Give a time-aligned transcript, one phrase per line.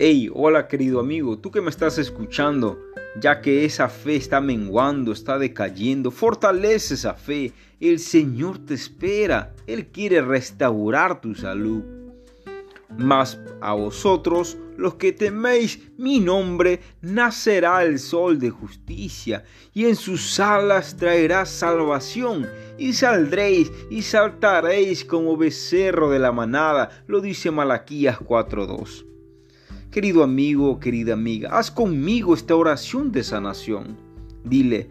[0.00, 2.78] Hey, hola querido amigo, tú que me estás escuchando,
[3.20, 7.52] ya que esa fe está menguando, está decayendo, fortalece esa fe.
[7.80, 11.82] El Señor te espera, Él quiere restaurar tu salud.
[12.96, 19.42] Mas a vosotros, los que teméis mi nombre, nacerá el sol de justicia,
[19.74, 22.46] y en sus alas traerá salvación,
[22.78, 29.08] y saldréis y saltaréis como becerro de la manada, lo dice Malaquías 4.2.
[29.98, 33.96] Querido amigo, querida amiga, haz conmigo esta oración de sanación.
[34.44, 34.88] Dile,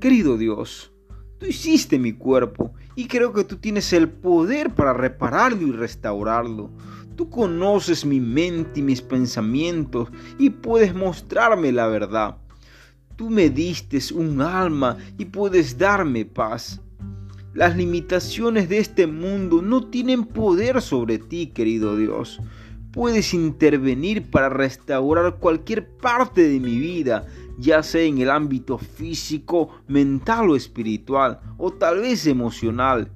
[0.00, 0.90] querido Dios,
[1.38, 6.72] tú hiciste mi cuerpo y creo que tú tienes el poder para repararlo y restaurarlo.
[7.14, 12.38] Tú conoces mi mente y mis pensamientos y puedes mostrarme la verdad.
[13.14, 16.80] Tú me diste un alma y puedes darme paz.
[17.54, 22.40] Las limitaciones de este mundo no tienen poder sobre ti, querido Dios
[22.92, 27.26] puedes intervenir para restaurar cualquier parte de mi vida,
[27.58, 33.10] ya sea en el ámbito físico, mental o espiritual, o tal vez emocional.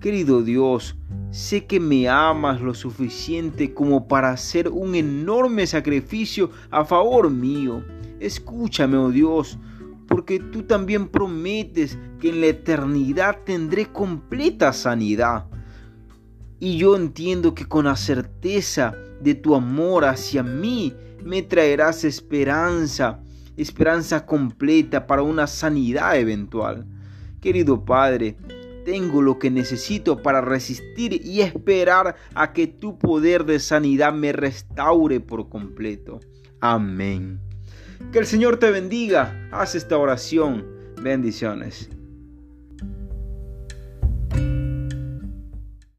[0.00, 0.96] Querido Dios,
[1.30, 7.84] sé que me amas lo suficiente como para hacer un enorme sacrificio a favor mío.
[8.18, 9.58] Escúchame, oh Dios,
[10.08, 15.46] porque tú también prometes que en la eternidad tendré completa sanidad.
[16.60, 20.94] Y yo entiendo que con la certeza de tu amor hacia mí
[21.24, 23.20] me traerás esperanza,
[23.56, 26.86] esperanza completa para una sanidad eventual.
[27.40, 28.36] Querido Padre,
[28.84, 34.32] tengo lo que necesito para resistir y esperar a que tu poder de sanidad me
[34.32, 36.20] restaure por completo.
[36.60, 37.40] Amén.
[38.12, 39.48] Que el Señor te bendiga.
[39.50, 40.66] Haz esta oración.
[41.02, 41.88] Bendiciones.